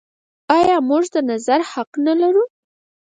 آیا 0.57 0.77
موږ 0.89 1.03
د 1.13 1.15
نظر 1.29 1.59
حق 1.71 1.91
نلرو؟ 2.05 2.43